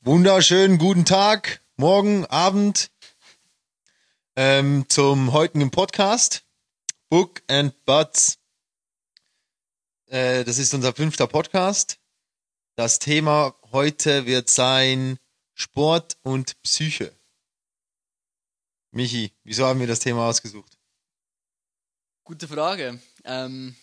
[0.00, 2.90] Wunderschönen guten Tag, morgen, Abend
[4.34, 6.44] ähm, zum heutigen Podcast
[7.08, 8.40] Book and Buds.
[10.06, 12.00] Äh, das ist unser fünfter Podcast.
[12.74, 15.18] Das Thema heute wird sein
[15.54, 17.16] Sport und Psyche.
[18.90, 20.76] Michi, wieso haben wir das Thema ausgesucht?
[22.24, 23.00] Gute Frage.
[23.24, 23.76] Ähm,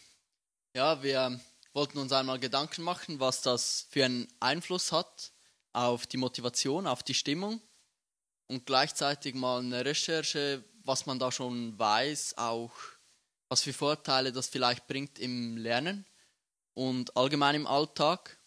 [0.73, 1.39] ja, wir
[1.73, 5.31] wollten uns einmal Gedanken machen, was das für einen Einfluss hat
[5.71, 7.61] auf die Motivation, auf die Stimmung
[8.47, 12.73] und gleichzeitig mal eine Recherche, was man da schon weiß, auch
[13.49, 16.05] was für Vorteile das vielleicht bringt im Lernen
[16.73, 18.39] und allgemein im Alltag.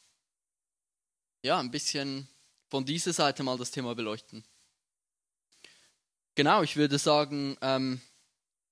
[1.43, 2.29] Ja, ein bisschen
[2.69, 4.45] von dieser Seite mal das Thema beleuchten.
[6.35, 8.01] Genau, ich würde sagen, ähm,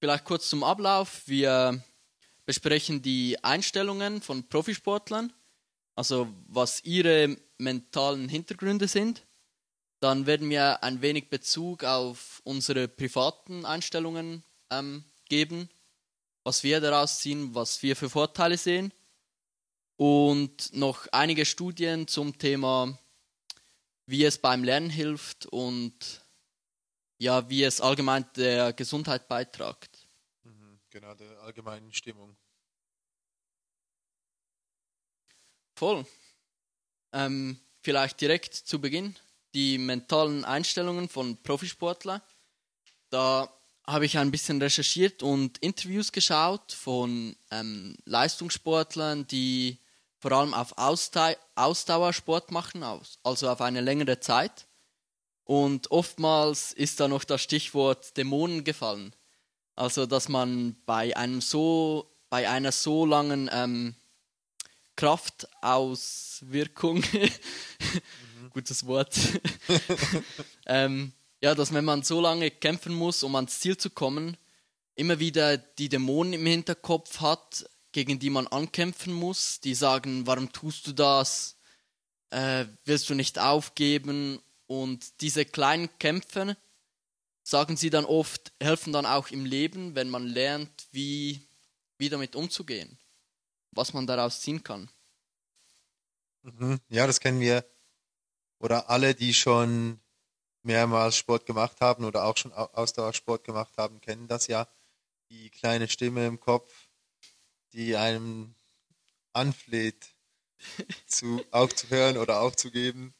[0.01, 1.23] vielleicht kurz zum Ablauf.
[1.27, 1.83] Wir
[2.47, 5.33] besprechen die Einstellungen von Profisportlern,
[5.95, 9.23] also was ihre mentalen Hintergründe sind.
[10.01, 15.71] Dann werden wir ein wenig Bezug auf unsere privaten Einstellungen ähm, geben,
[16.43, 18.93] was wir daraus ziehen, was wir für Vorteile sehen.
[19.97, 22.99] Und noch einige Studien zum Thema,
[24.07, 26.23] wie es beim Lernen hilft und
[27.19, 30.04] ja, wie es allgemein der Gesundheit beiträgt.
[30.95, 32.37] Genau, der allgemeinen Stimmung.
[35.75, 36.07] Voll.
[37.13, 39.17] Ähm, vielleicht direkt zu Beginn
[39.55, 42.23] die mentalen Einstellungen von Profisportlern.
[43.11, 43.53] Da
[43.85, 49.81] habe ich ein bisschen recherchiert und Interviews geschaut von ähm, Leistungssportlern, die
[50.21, 54.69] vor allem auf Ausdau Ausdauersport machen, also auf eine längere Zeit.
[55.43, 59.13] Und oftmals ist da noch das Stichwort Dämonen gefallen.
[59.77, 63.95] Also, dass man bei einem so, bei einer so langen ähm,
[64.97, 68.51] Kraftauswirkung, mhm.
[68.51, 69.17] gutes Wort,
[70.67, 74.37] ähm, ja, dass wenn man so lange kämpfen muss, um ans Ziel zu kommen,
[74.95, 80.53] immer wieder die Dämonen im Hinterkopf hat, gegen die man ankämpfen muss, die sagen, warum
[80.53, 81.57] tust du das?
[82.31, 84.41] Äh, willst du nicht aufgeben?
[84.67, 86.57] Und diese kleinen Kämpfe,
[87.45, 91.47] sagen sie dann oft, helfen dann auch im Leben, wenn man lernt, wie,
[91.99, 92.99] wie damit umzugehen,
[93.71, 94.91] was man daraus ziehen kann.
[96.43, 96.81] Mhm.
[96.89, 97.65] Ja, das kennen wir.
[98.59, 100.01] Oder alle, die schon
[100.63, 104.67] mehrmals Sport gemacht haben oder auch schon Ausdauersport gemacht haben, kennen das ja.
[105.29, 106.89] Die kleine Stimme im Kopf,
[107.73, 108.55] die einem
[109.35, 110.15] anfleht,
[111.07, 113.15] zu, aufzuhören oder aufzugeben.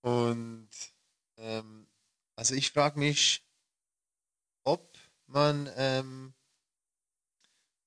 [0.00, 0.70] Und
[1.36, 1.86] ähm,
[2.36, 3.42] also ich frage mich,
[4.64, 6.34] ob man ähm,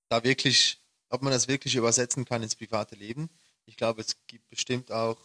[0.10, 3.30] da wirklich, ob man das wirklich übersetzen kann ins private Leben.
[3.66, 5.20] Ich glaube, es gibt bestimmt auch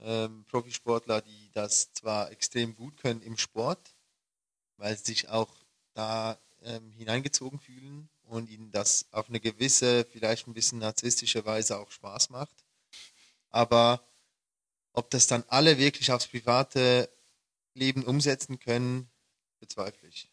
[0.00, 3.94] ähm, Profisportler, die das zwar extrem gut können im Sport,
[4.76, 5.54] weil sie sich auch
[5.94, 11.78] da ähm, hineingezogen fühlen und ihnen das auf eine gewisse, vielleicht ein bisschen narzisstische Weise
[11.78, 12.64] auch Spaß macht.
[13.50, 14.06] Aber
[14.92, 17.10] ob das dann alle wirklich aufs private
[17.74, 19.10] Leben umsetzen können,
[19.60, 20.30] bezweifle ich.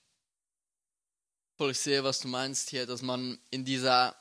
[1.57, 4.15] Voll, ich sehe, was du meinst hier, dass man in dieser,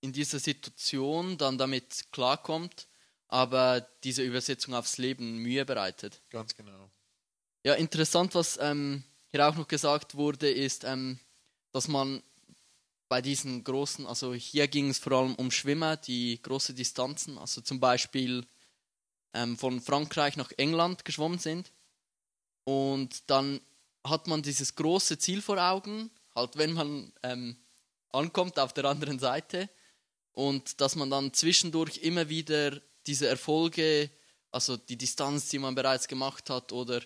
[0.00, 2.88] in dieser Situation dann damit klarkommt,
[3.28, 6.20] aber diese Übersetzung aufs Leben Mühe bereitet.
[6.30, 6.90] Ganz genau.
[7.64, 11.18] Ja, interessant, was ähm, hier auch noch gesagt wurde, ist, ähm,
[11.72, 12.22] dass man
[13.08, 17.60] bei diesen großen, also hier ging es vor allem um Schwimmer, die große Distanzen, also
[17.60, 18.46] zum Beispiel
[19.34, 21.72] ähm, von Frankreich nach England geschwommen sind.
[22.64, 23.60] Und dann
[24.04, 27.56] hat man dieses große Ziel vor Augen, halt wenn man ähm,
[28.10, 29.68] ankommt auf der anderen Seite.
[30.32, 34.10] Und dass man dann zwischendurch immer wieder diese Erfolge,
[34.50, 37.02] also die Distanz, die man bereits gemacht hat, oder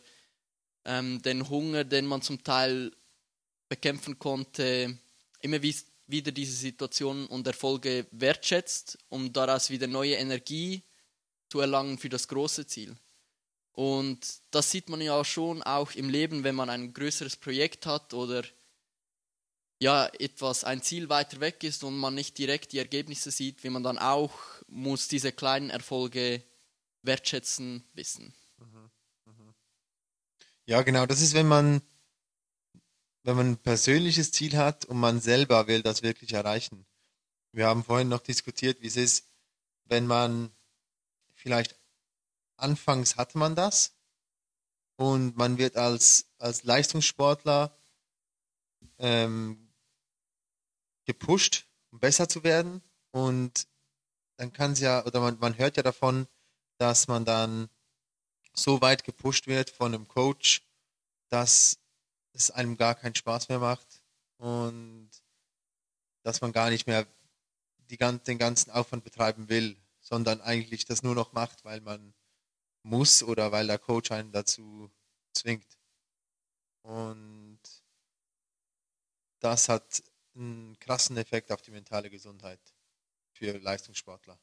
[0.85, 2.93] ähm, den Hunger, den man zum Teil
[3.69, 4.99] bekämpfen konnte,
[5.41, 10.83] immer wieder diese Situationen und Erfolge wertschätzt, um daraus wieder neue Energie
[11.49, 12.97] zu erlangen für das große Ziel.
[13.77, 18.15] Und das sieht man ja schon auch im Leben, wenn man ein größeres Projekt hat
[18.15, 18.43] oder
[19.79, 23.69] ja, etwas, ein Ziel weiter weg ist und man nicht direkt die Ergebnisse sieht, wie
[23.69, 24.33] man dann auch
[24.67, 26.43] muss diese kleinen Erfolge
[27.03, 28.33] wertschätzen wissen.
[28.57, 28.91] Mhm,
[29.27, 29.55] mhm.
[30.65, 31.83] Ja, genau, das ist, wenn man,
[33.25, 36.87] wenn man ein persönliches Ziel hat und man selber will das wirklich erreichen.
[37.53, 39.27] Wir haben vorhin noch diskutiert, wie es ist,
[39.85, 40.51] wenn man
[41.35, 41.77] vielleicht
[42.57, 43.93] anfangs hatte man das.
[44.97, 47.77] Und man wird als, als Leistungssportler
[48.99, 49.73] ähm,
[51.05, 52.83] gepusht, um besser zu werden.
[53.11, 53.69] Und
[54.37, 56.27] dann kann es ja, oder man, man hört ja davon,
[56.79, 57.69] dass man dann
[58.53, 60.63] so weit gepusht wird von einem Coach,
[61.29, 61.79] dass
[62.33, 64.03] es einem gar keinen Spaß mehr macht
[64.39, 65.11] und
[66.23, 67.07] dass man gar nicht mehr
[67.91, 72.15] die, den ganzen Aufwand betreiben will, sondern eigentlich das nur noch macht, weil man
[72.87, 74.91] muss oder weil der Coach einen dazu
[75.33, 75.67] zwingt.
[76.83, 77.59] Und
[79.41, 80.03] das hat
[80.35, 82.61] einen krassen Effekt auf die mentale Gesundheit
[83.33, 84.39] für Leistungssportler.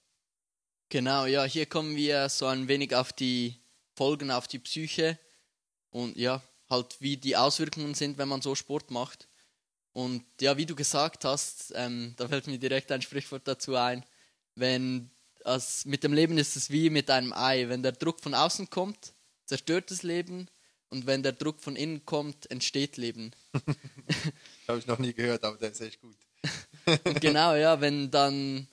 [0.90, 3.60] Genau, ja, hier kommen wir so ein wenig auf die
[3.95, 5.18] Folgen auf die Psyche
[5.89, 9.28] und ja, halt wie die Auswirkungen sind, wenn man so Sport macht.
[9.94, 14.04] Und ja, wie du gesagt hast, ähm, da fällt mir direkt ein Sprichwort dazu ein,
[14.56, 15.12] wenn
[15.44, 18.69] also mit dem Leben ist es wie mit einem Ei, wenn der Druck von außen
[18.69, 19.13] kommt,
[19.45, 20.48] zerstört das Leben
[20.90, 23.31] und wenn der Druck von innen kommt, entsteht Leben.
[24.68, 26.16] Habe ich noch nie gehört, aber der ist echt gut.
[27.22, 28.68] genau, ja, wenn dann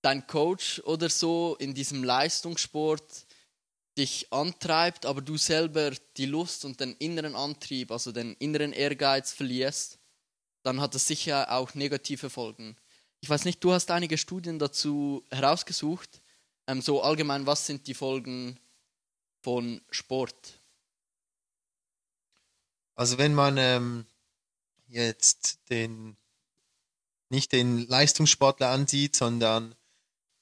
[0.00, 3.26] dein Coach oder so in diesem Leistungssport
[3.98, 9.32] dich antreibt, aber du selber die Lust und den inneren Antrieb, also den inneren Ehrgeiz
[9.32, 9.98] verlierst,
[10.62, 12.76] dann hat das sicher auch negative Folgen.
[13.22, 16.20] Ich weiß nicht, du hast einige Studien dazu herausgesucht.
[16.66, 18.58] Ähm, so allgemein, was sind die Folgen
[19.42, 20.60] von Sport?
[22.96, 24.06] Also wenn man ähm,
[24.88, 26.16] jetzt den
[27.30, 29.74] nicht den Leistungssportler ansieht, sondern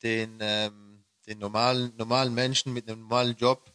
[0.03, 3.73] den, ähm, den normalen, normalen Menschen mit einem normalen Job,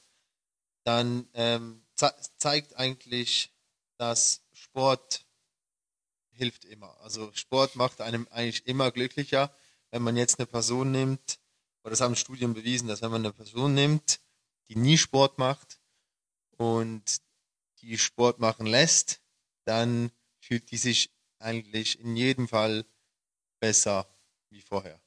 [0.83, 3.53] dann ähm, ze zeigt eigentlich,
[3.97, 5.24] dass Sport
[6.35, 6.99] hilft immer.
[7.01, 9.55] Also Sport macht einem eigentlich immer glücklicher,
[9.91, 11.39] wenn man jetzt eine Person nimmt,
[11.83, 14.19] oder das haben Studien bewiesen, dass wenn man eine Person nimmt,
[14.67, 15.79] die nie Sport macht
[16.57, 17.21] und
[17.81, 19.21] die Sport machen lässt,
[19.65, 22.85] dann fühlt die sich eigentlich in jedem Fall
[23.59, 24.07] besser
[24.49, 24.99] wie vorher.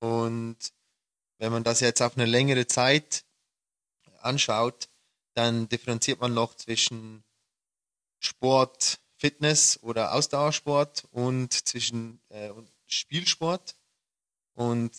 [0.00, 0.58] Und
[1.38, 3.24] wenn man das jetzt auf eine längere Zeit
[4.20, 4.88] anschaut,
[5.34, 7.24] dann differenziert man noch zwischen
[8.18, 12.50] Sport, Fitness oder Ausdauersport und zwischen äh,
[12.88, 13.76] Spielsport.
[14.54, 14.90] Und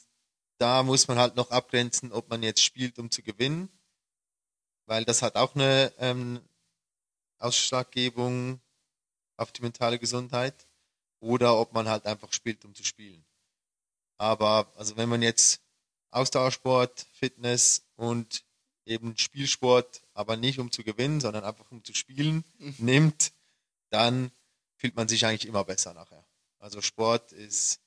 [0.60, 3.68] da muss man halt noch abgrenzen, ob man jetzt spielt, um zu gewinnen,
[4.86, 6.40] weil das hat auch eine ähm,
[7.38, 8.62] Ausschlaggebung
[9.36, 10.70] auf die mentale Gesundheit
[11.20, 13.26] oder ob man halt einfach spielt, um zu spielen.
[14.18, 15.62] Aber also wenn man jetzt
[16.12, 18.46] Ausdauersport, Fitness und
[18.86, 22.76] eben Spielsport, aber nicht um zu gewinnen, sondern einfach um zu spielen, mhm.
[22.78, 23.34] nimmt,
[23.94, 24.32] dann
[24.76, 26.26] fühlt man sich eigentlich immer besser nachher.
[26.60, 27.80] Also Sport ist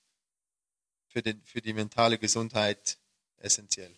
[1.09, 2.99] für, den, für die mentale Gesundheit
[3.39, 3.95] essentiell.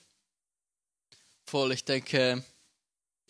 [1.45, 2.45] Voll, ich denke,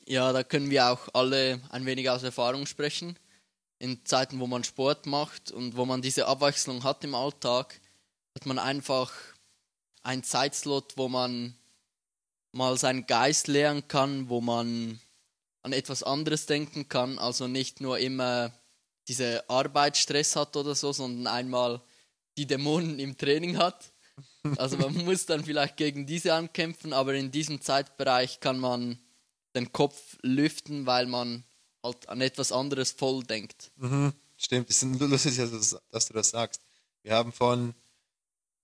[0.06, 3.18] ja, da können wir auch alle ein wenig aus Erfahrung sprechen.
[3.78, 7.80] In Zeiten, wo man Sport macht und wo man diese Abwechslung hat im Alltag,
[8.34, 9.12] hat man einfach
[10.02, 11.56] einen Zeitslot, wo man
[12.52, 15.00] mal seinen Geist leeren kann, wo man
[15.62, 18.52] an etwas anderes denken kann, also nicht nur immer
[19.08, 21.82] diese Arbeitsstress hat oder so, sondern einmal
[22.36, 23.92] die Dämonen im Training hat.
[24.56, 28.98] Also man muss dann vielleicht gegen diese ankämpfen, aber in diesem Zeitbereich kann man
[29.54, 31.44] den Kopf lüften, weil man
[31.82, 33.72] halt an etwas anderes voll denkt.
[33.76, 35.36] Mhm, stimmt, es ist lustig,
[35.90, 36.62] dass du das sagst.
[37.02, 37.74] Wir haben von,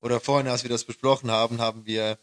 [0.01, 2.19] oder vorhin, als wir das besprochen haben, haben wir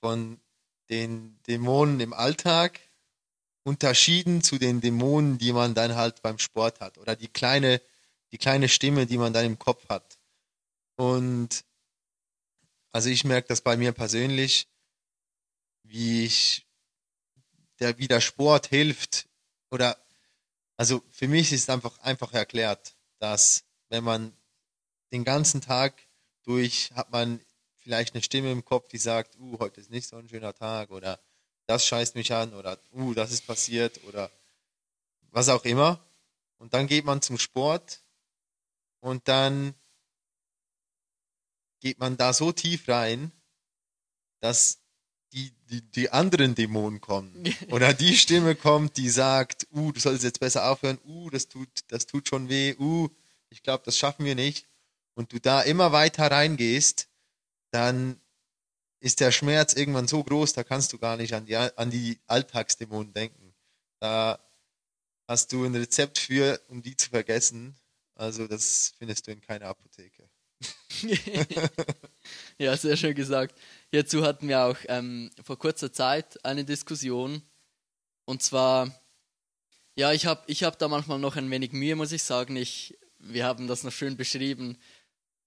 [0.00, 0.40] von
[0.88, 2.80] den Dämonen im Alltag
[3.64, 6.98] unterschieden zu den Dämonen, die man dann halt beim Sport hat.
[6.98, 7.80] Oder die kleine,
[8.32, 10.18] die kleine Stimme, die man dann im Kopf hat.
[10.96, 11.64] Und
[12.92, 14.68] also ich merke das bei mir persönlich,
[15.82, 16.66] wie ich
[17.80, 19.28] der wie der Sport hilft
[19.70, 19.98] oder
[20.76, 24.36] also für mich ist einfach einfach erklärt, dass wenn man
[25.12, 25.94] den ganzen Tag
[26.44, 27.40] durch hat man
[27.76, 30.90] vielleicht eine Stimme im Kopf, die sagt, uh, heute ist nicht so ein schöner Tag
[30.90, 31.20] oder
[31.66, 34.30] das scheißt mich an oder uh, das ist passiert oder
[35.30, 36.04] was auch immer.
[36.58, 38.00] Und dann geht man zum Sport
[39.00, 39.74] und dann
[41.80, 43.32] geht man da so tief rein,
[44.40, 44.78] dass
[45.32, 47.32] die, die, die anderen Dämonen kommen.
[47.70, 51.68] Oder die Stimme kommt, die sagt, uh, du sollst jetzt besser aufhören, uh, das tut,
[51.88, 53.08] das tut schon weh, uh,
[53.48, 54.68] ich glaube, das schaffen wir nicht.
[55.14, 57.08] Und du da immer weiter reingehst,
[57.70, 58.20] dann
[59.02, 62.20] ist der Schmerz irgendwann so groß, da kannst du gar nicht an die, an die
[62.28, 63.52] Alltagsdämonen denken.
[63.98, 64.38] Da
[65.26, 67.74] hast du ein Rezept für, um die zu vergessen.
[68.14, 70.28] Also das findest du in keiner Apotheke.
[72.58, 73.58] ja, sehr schön gesagt.
[73.90, 77.42] Hierzu hatten wir auch ähm, vor kurzer Zeit eine Diskussion.
[78.24, 79.02] Und zwar,
[79.96, 82.54] ja, ich habe ich hab da manchmal noch ein wenig Mühe, muss ich sagen.
[82.54, 84.78] Ich, wir haben das noch schön beschrieben.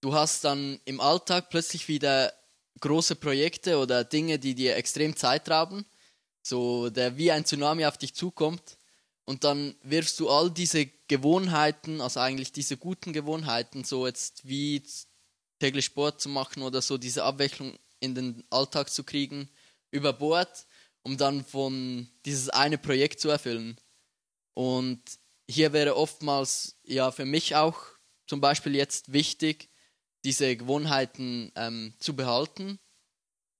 [0.01, 2.33] du hast dann im Alltag plötzlich wieder
[2.79, 5.86] große Projekte oder Dinge, die dir extrem Zeit rauben,
[6.41, 8.77] so der wie ein Tsunami auf dich zukommt
[9.25, 14.84] und dann wirfst du all diese Gewohnheiten, also eigentlich diese guten Gewohnheiten, so jetzt wie
[15.60, 19.50] täglich Sport zu machen oder so diese Abwechslung in den Alltag zu kriegen,
[19.89, 20.67] über Bord,
[21.01, 23.77] um dann von dieses eine Projekt zu erfüllen.
[24.53, 25.01] Und
[25.50, 27.79] hier wäre oftmals ja für mich auch
[28.27, 29.70] zum Beispiel jetzt wichtig,
[30.25, 32.79] diese Gewohnheiten ähm, zu behalten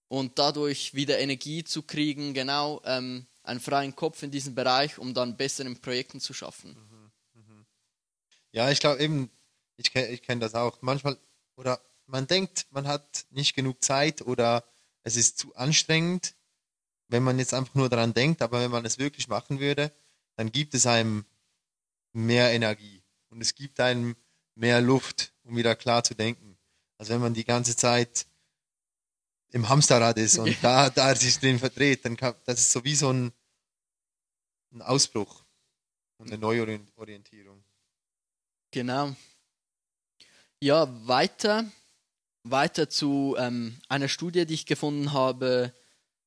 [0.08, 5.14] und dadurch wieder Energie zu kriegen, genau ähm, einen freien Kopf in diesem Bereich, um
[5.14, 6.76] dann bessere Projekten zu schaffen.
[8.52, 9.30] Ja, ich glaube eben,
[9.78, 10.82] ich kenne ich kenn das auch.
[10.82, 11.18] Manchmal,
[11.56, 14.64] oder man denkt, man hat nicht genug Zeit oder
[15.04, 16.36] es ist zu anstrengend,
[17.10, 19.92] wenn man jetzt einfach nur daran denkt, aber wenn man es wirklich machen würde,
[20.36, 21.26] dann gibt es einem
[22.14, 24.16] mehr Energie und es gibt einem
[24.56, 26.55] mehr Luft, um wieder klar zu denken.
[26.98, 28.26] Also wenn man die ganze Zeit
[29.50, 32.96] im Hamsterrad ist und da, da sich drin verdreht, dann kann, das ist so wie
[32.96, 33.32] so ein,
[34.72, 35.44] ein Ausbruch
[36.18, 37.64] und eine Neuorientierung.
[38.72, 39.16] Genau.
[40.60, 41.70] Ja, weiter,
[42.44, 45.74] weiter zu ähm, einer Studie, die ich gefunden habe,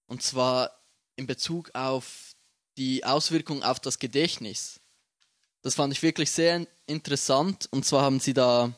[0.06, 0.70] und zwar
[1.16, 2.34] in Bezug auf
[2.76, 4.80] die Auswirkung auf das Gedächtnis.
[5.62, 7.68] Das fand ich wirklich sehr interessant.
[7.70, 8.72] Und zwar haben sie da,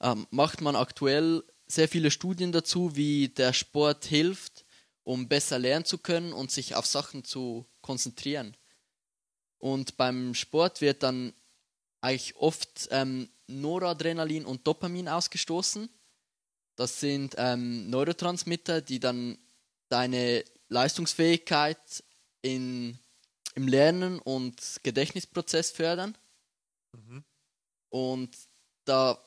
[0.00, 4.64] ähm, macht man aktuell sehr viele Studien dazu, wie der Sport hilft,
[5.04, 8.56] um besser lernen zu können und sich auf Sachen zu konzentrieren.
[9.58, 11.32] Und beim Sport wird dann
[12.00, 15.88] eigentlich oft ähm, Noradrenalin und Dopamin ausgestoßen.
[16.76, 19.38] Das sind ähm, Neurotransmitter, die dann
[19.88, 22.04] deine Leistungsfähigkeit
[22.42, 22.98] in,
[23.54, 26.16] im Lernen und Gedächtnisprozess fördern.
[26.92, 27.24] Mhm.
[27.88, 28.36] Und
[28.84, 29.18] da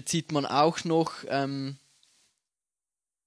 [0.00, 1.76] bezieht man auch noch ähm,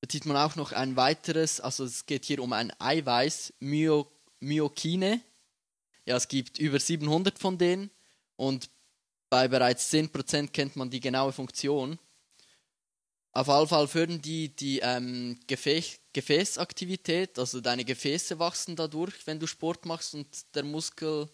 [0.02, 5.22] bezieht man auch noch ein weiteres, also es geht hier um ein Eiweiß, Myo, Myokine.
[6.08, 7.92] Ja, es gibt über 700 von denen
[8.38, 8.72] und
[9.30, 12.00] bei bereits 10% kennt man die genaue Funktion.
[13.34, 19.40] Auf jeden Fall fördern die die ähm, Gefäß, Gefäßaktivität, also deine Gefäße wachsen dadurch, wenn
[19.40, 21.30] du Sport machst und der Muskel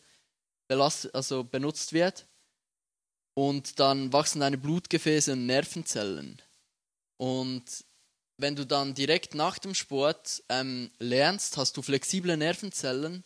[0.67, 2.27] belast, also benutzt wird.
[3.39, 6.41] Und dann wachsen deine Blutgefäße und Nervenzellen.
[7.15, 7.85] Und
[8.35, 13.23] wenn du dann direkt nach dem Sport ähm, lernst, hast du flexible Nervenzellen,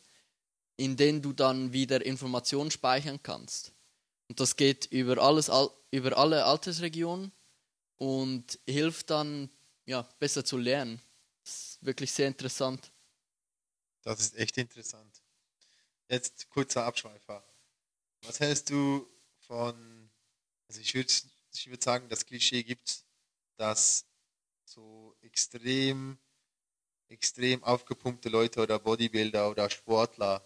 [0.77, 3.73] in denen du dann wieder Informationen speichern kannst.
[4.27, 5.49] Und das geht über, alles,
[5.89, 7.31] über alle Altersregionen
[7.97, 9.49] und hilft dann,
[9.87, 11.01] ja, besser zu lernen.
[11.43, 12.91] Das ist wirklich sehr interessant.
[14.03, 15.23] Das ist echt interessant.
[16.07, 17.43] Jetzt kurzer Abschweifer.
[18.21, 19.07] Was hältst du
[19.47, 19.92] von,
[20.67, 21.11] also ich würde
[21.53, 23.05] ich würd sagen, das Klischee gibt,
[23.57, 24.05] dass
[24.65, 26.17] so extrem,
[27.09, 30.43] extrem aufgepumpte Leute oder Bodybuilder oder Sportler,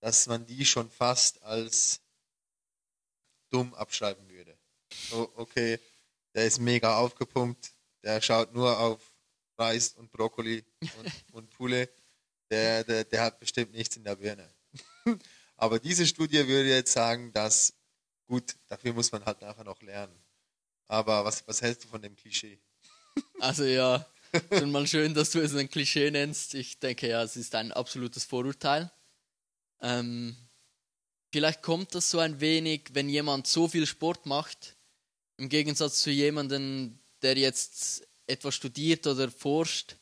[0.00, 2.00] dass man die schon fast als
[3.50, 4.58] dumm abschreiben würde.
[5.10, 5.78] So, okay,
[6.34, 7.72] der ist mega aufgepumpt,
[8.02, 9.12] der schaut nur auf
[9.58, 11.90] Reis und Brokkoli und, und Poulet,
[12.50, 14.52] der, der, der hat bestimmt nichts in der Birne.
[15.56, 17.74] Aber diese Studie würde jetzt sagen, dass,
[18.26, 20.22] gut, dafür muss man halt nachher noch lernen.
[20.88, 22.60] Aber was, was hältst du von dem Klischee?
[23.40, 24.06] Also ja,
[24.50, 26.54] schon mal schön, dass du es ein Klischee nennst.
[26.54, 28.90] Ich denke ja, es ist ein absolutes Vorurteil.
[29.82, 30.36] Ähm,
[31.30, 34.76] vielleicht kommt das so ein wenig, wenn jemand so viel Sport macht,
[35.36, 39.96] im Gegensatz zu jemandem, der jetzt etwas studiert oder forscht,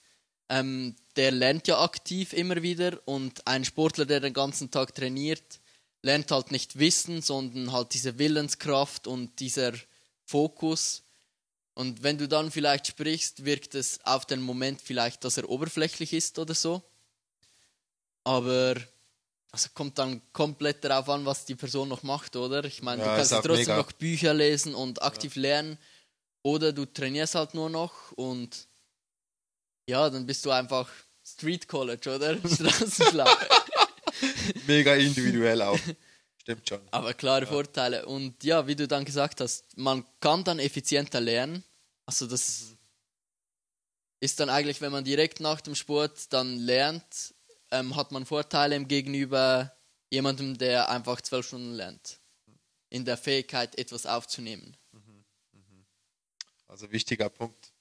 [0.48, 5.59] ähm, der lernt ja aktiv immer wieder und ein Sportler, der den ganzen Tag trainiert,
[6.02, 9.72] lernt halt nicht Wissen, sondern halt diese Willenskraft und dieser
[10.24, 11.02] Fokus.
[11.74, 16.12] Und wenn du dann vielleicht sprichst, wirkt es auf den Moment vielleicht, dass er oberflächlich
[16.12, 16.82] ist oder so.
[18.24, 18.76] Aber
[19.52, 22.64] also kommt dann komplett darauf an, was die Person noch macht, oder?
[22.64, 23.76] Ich meine, ja, du kannst trotzdem mega.
[23.78, 25.42] noch Bücher lesen und aktiv ja.
[25.42, 25.78] lernen.
[26.42, 28.68] Oder du trainierst halt nur noch und
[29.86, 30.88] ja, dann bist du einfach
[31.24, 32.36] Street College, oder?
[32.48, 33.28] Straßenschlau.
[34.66, 35.78] mega individuell auch.
[36.40, 36.80] Stimmt schon.
[36.90, 37.50] Aber klare ja.
[37.50, 38.06] Vorteile.
[38.06, 41.62] Und ja, wie du dann gesagt hast, man kann dann effizienter lernen.
[42.06, 42.76] Also das
[44.20, 47.34] ist dann eigentlich, wenn man direkt nach dem Sport dann lernt,
[47.70, 49.74] ähm, hat man Vorteile im Gegenüber
[50.10, 52.20] jemandem, der einfach zwölf Stunden lernt.
[52.88, 54.76] In der Fähigkeit, etwas aufzunehmen.
[54.92, 55.86] Mhm, mhm.
[56.66, 57.72] Also wichtiger Punkt.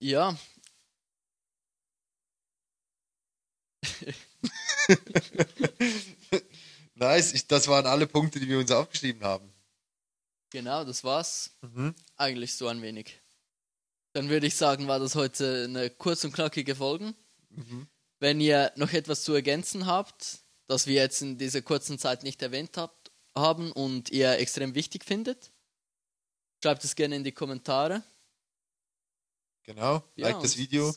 [0.00, 0.36] Ja.
[6.94, 9.52] nice, ich, das waren alle Punkte, die wir uns aufgeschrieben haben.
[10.50, 11.56] Genau, das war's.
[11.60, 11.94] Mhm.
[12.16, 13.20] Eigentlich so ein wenig.
[14.12, 17.14] Dann würde ich sagen, war das heute eine kurz und knackige Folge.
[17.50, 17.86] Mhm.
[18.18, 22.42] Wenn ihr noch etwas zu ergänzen habt, das wir jetzt in dieser kurzen Zeit nicht
[22.42, 25.52] erwähnt habt, haben und ihr extrem wichtig findet,
[26.62, 28.02] schreibt es gerne in die Kommentare.
[29.62, 30.02] Genau.
[30.16, 30.94] Ja, like das Video.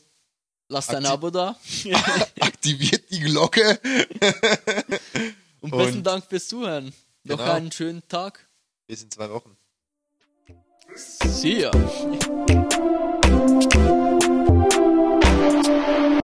[0.72, 1.56] Lasst ein Aktiv- Abo da.
[2.40, 3.78] Aktiviert die Glocke.
[5.60, 6.94] Und besten Und- Dank fürs Zuhören.
[7.24, 7.52] Noch Genau.
[7.52, 8.48] einen schönen Tag.
[8.86, 9.54] Bis in zwei Wochen.
[10.96, 11.70] See ya.